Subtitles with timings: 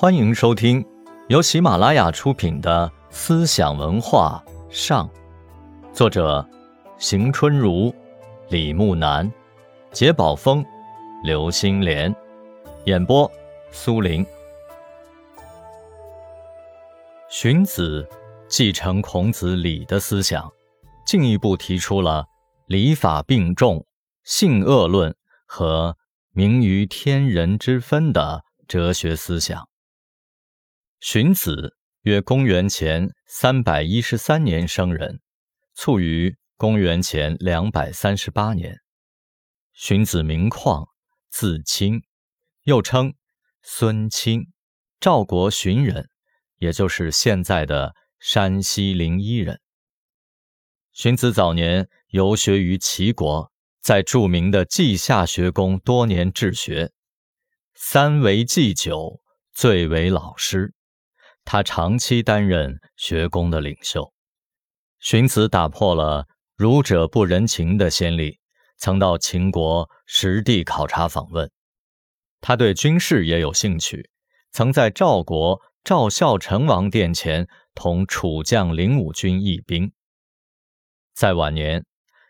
[0.00, 0.82] 欢迎收听
[1.28, 5.06] 由喜马拉雅出品的《思想文化上》，
[5.92, 6.48] 作者
[6.96, 7.94] 邢春如、
[8.48, 9.30] 李木南、
[9.92, 10.64] 杰宝峰、
[11.22, 12.16] 刘星莲，
[12.86, 13.30] 演播
[13.70, 14.24] 苏林。
[17.28, 18.08] 荀子
[18.48, 20.50] 继承孔子礼的思想，
[21.04, 22.24] 进一步提出了
[22.64, 23.84] 礼法并重、
[24.24, 25.14] 性恶论
[25.44, 25.94] 和
[26.32, 29.68] 明于天人之分的哲学思想。
[31.00, 35.22] 荀子约公元前三百一十三年生人，
[35.72, 38.80] 卒于公元前两百三十八年。
[39.72, 40.88] 荀子名旷，
[41.30, 42.02] 字卿，
[42.64, 43.14] 又称
[43.62, 44.52] 孙卿，
[45.00, 46.10] 赵国荀人，
[46.58, 49.58] 也就是现在的山西临沂人。
[50.92, 56.92] 荀子早年游学于齐国，在著名的稷下学宫多年治学，
[57.74, 59.22] 三为祭酒，
[59.54, 60.74] 最为老师。
[61.52, 64.12] 他长期担任学宫的领袖。
[65.00, 68.38] 荀子打破了儒者不人情的先例，
[68.76, 71.50] 曾到秦国实地考察访问。
[72.40, 74.10] 他对军事也有兴趣，
[74.52, 79.90] 曾在赵国赵孝成王殿前同楚将领五军议兵。
[81.14, 81.84] 在晚年，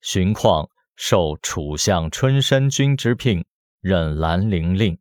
[0.00, 3.44] 荀况受楚相春申君之聘，
[3.80, 4.98] 任兰陵令。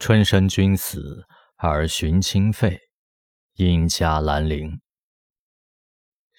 [0.00, 1.24] 春申君死。
[1.60, 2.80] 而荀卿废，
[3.54, 4.80] 因加兰陵。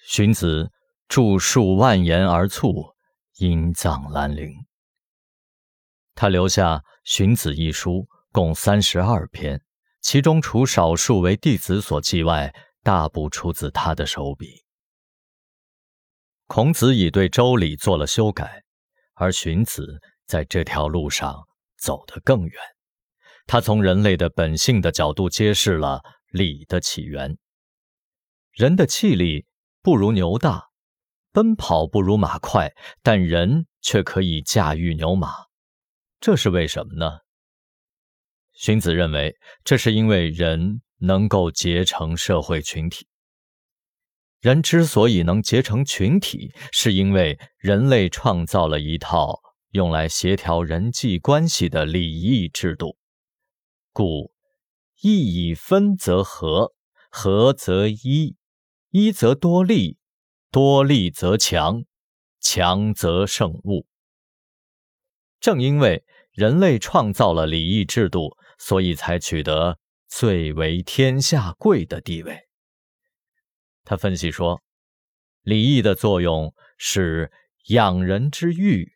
[0.06, 0.72] 荀子
[1.08, 2.94] 著数万言而卒，
[3.36, 4.64] 因葬兰陵。
[6.14, 9.62] 他留下《荀子》一书，共三十二篇，
[10.00, 14.64] 其中除少数为弟子所记外，大部出自他的手笔。
[16.46, 18.64] 孔子已对《周礼》做了修改，
[19.12, 21.46] 而荀子在这条路上
[21.76, 22.58] 走得更远。
[23.52, 27.36] 他从人类的本性的角度揭示了礼的起源。
[28.52, 29.44] 人的气力
[29.82, 30.68] 不如牛大，
[31.32, 32.72] 奔跑不如马快，
[33.02, 35.32] 但人却可以驾驭牛马，
[36.20, 37.18] 这是为什么呢？
[38.52, 43.08] 荀子认为，这是因为人能够结成社会群体。
[44.40, 49.40] 人之所以能结成群体，是因为人类创造了一套
[49.72, 52.96] 用来协调人际关系的礼义制度。
[53.92, 54.32] 故
[55.00, 56.74] 义以分则合，
[57.10, 58.36] 合则一，
[58.90, 59.98] 一则多利，
[60.50, 61.84] 多利则强，
[62.40, 63.86] 强则胜物。
[65.40, 72.48] 正因为人类创造了礼义制度，所以才取得最为天下贵的地位。
[73.84, 74.60] 他分析说，
[75.42, 77.32] 礼义的作用是
[77.68, 78.92] 养人之欲，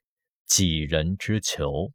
[0.47, 1.93] 济人之求。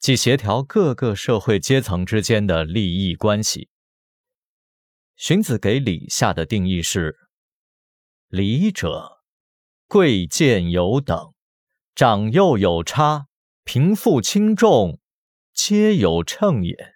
[0.00, 3.68] 即协调各个社会阶层之间的利益关系。
[5.14, 7.18] 荀子给礼下的定义是：
[8.28, 9.18] 礼者，
[9.86, 11.34] 贵贱有等，
[11.94, 13.26] 长幼有差，
[13.62, 14.98] 贫富轻重，
[15.52, 16.94] 皆有称也。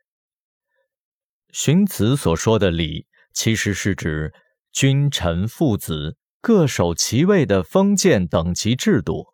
[1.50, 4.32] 荀子所说的礼，其实是指
[4.72, 9.26] 君臣父子各守其位的封建等级制度，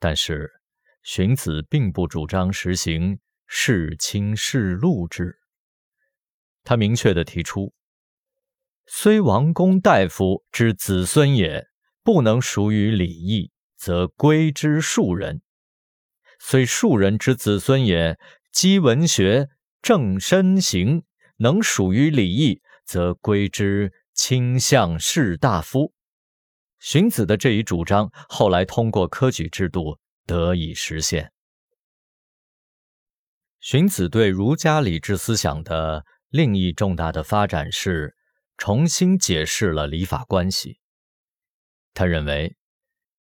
[0.00, 0.61] 但是。
[1.02, 5.40] 荀子并不主张实行世卿世禄制，
[6.62, 7.74] 他明确的提出：
[8.86, 11.66] 虽王公大夫之子孙也，
[12.04, 15.40] 不能属于礼义，则归之庶人；
[16.38, 18.18] 虽庶人之子孙也，
[18.52, 19.48] 积文学、
[19.82, 21.02] 正身行，
[21.38, 25.92] 能属于礼义，则归之卿相士大夫。
[26.78, 29.98] 荀子的这一主张，后来通过科举制度。
[30.32, 31.30] 得以实现。
[33.60, 38.16] 荀子对儒家礼制思想的另一重大的发展是
[38.56, 40.78] 重新解释了礼法关系。
[41.92, 42.56] 他认为，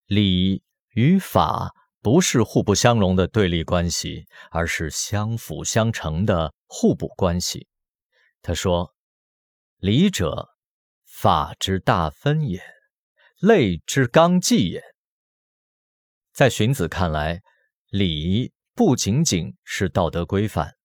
[0.07, 7.69] 礼与法不是互不相容的对立关系，而是相辅相成的互补关系。
[8.41, 8.93] 他说
[9.79, 10.49] ：“礼者，
[11.05, 12.61] 法之大分也，
[13.39, 14.83] 类之纲纪也。”
[16.39, 17.41] 在荀子看来，
[17.89, 20.75] 礼不仅仅是道德规范，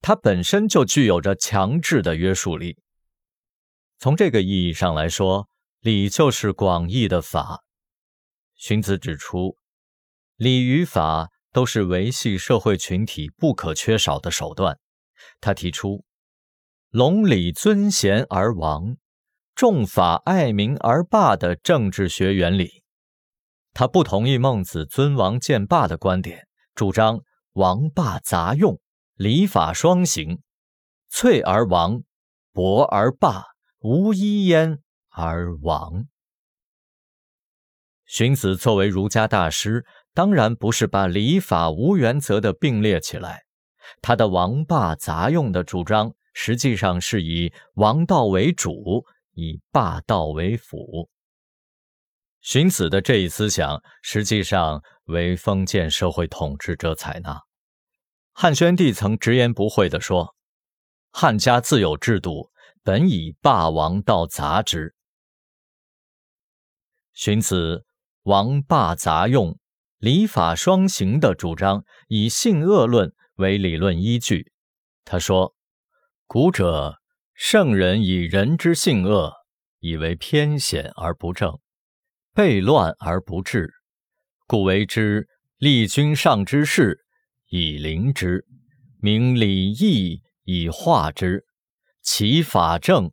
[0.00, 2.78] 它本身就具有着强制的约束力。
[3.98, 5.50] 从这个意义上来说，
[5.80, 7.62] 礼就是广义的法。
[8.54, 9.58] 荀子指出，
[10.36, 14.78] 礼与法都是维系社会群体不可缺少的手段。
[15.42, 16.06] 他提出
[16.88, 18.96] “隆礼尊贤而王，
[19.54, 22.81] 重法爱民而霸”的政治学原理。
[23.74, 27.20] 他不同意孟子尊王见霸的观点，主张
[27.52, 28.78] 王霸杂用，
[29.14, 30.40] 礼法双行。
[31.08, 32.02] 脆而王，
[32.52, 33.44] 薄而霸，
[33.80, 34.78] 无一焉
[35.10, 36.06] 而亡。
[38.06, 43.42] 荀子作为儒家大师，当然不是把礼法无原则的并列起来。
[44.00, 51.08] 他的王霸杂用的主张，实际上是以王道为主，以霸道为辅。
[52.42, 57.40] 荀子的这一思想，实际上为封建社会统治者采纳。
[58.32, 60.36] 汉宣帝曾直言不讳地说
[61.10, 62.50] ：“汉家自有制度，
[62.82, 64.94] 本以霸王道杂之。”
[67.14, 67.86] 荀子。
[68.24, 69.58] 王霸杂用、
[69.98, 74.52] 礼法双行的主张，以性恶论为理论依据。
[75.04, 75.56] 他说
[76.28, 77.00] ：“古者
[77.34, 79.32] 圣人以人之性恶，
[79.80, 81.58] 以为偏显而不正，
[82.34, 83.72] 悖乱而不治，
[84.46, 87.04] 故为之立君上之事，
[87.48, 88.46] 以临之；
[89.00, 91.44] 明礼义以化之，
[92.00, 93.12] 齐法正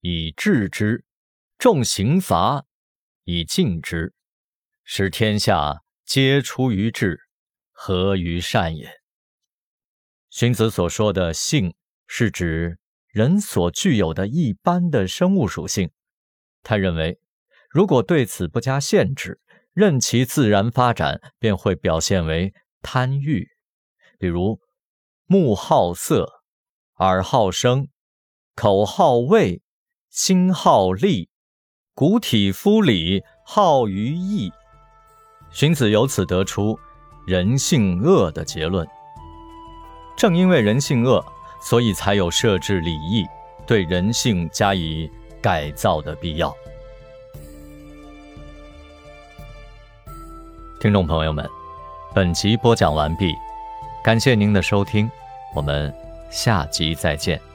[0.00, 1.04] 以治之，
[1.58, 2.66] 重刑罚
[3.24, 4.12] 以禁之。”
[4.84, 7.20] 使天下皆出于治，
[7.72, 8.88] 合于善也。
[10.30, 11.74] 荀子所说的性，
[12.06, 12.78] 是指
[13.08, 15.90] 人所具有的一般的生物属性。
[16.62, 17.18] 他认为，
[17.68, 19.40] 如果对此不加限制，
[19.72, 23.46] 任其自然发展，便会表现为贪欲。
[24.18, 24.58] 比如，
[25.26, 26.42] 目好色，
[26.96, 27.88] 耳好声，
[28.54, 29.62] 口好味，
[30.10, 31.28] 心好利，
[31.94, 34.50] 骨体肤里好于义。
[35.50, 36.78] 荀子由此得出
[37.26, 38.86] 人性恶的结论。
[40.16, 41.24] 正因为人性恶，
[41.60, 43.24] 所以才有设置礼义，
[43.66, 45.08] 对人性加以
[45.40, 46.52] 改造的必要。
[50.80, 51.44] 听众朋友们，
[52.14, 53.34] 本集播讲完毕，
[54.00, 55.10] 感谢您的收听，
[55.52, 55.92] 我们
[56.30, 57.47] 下集再见。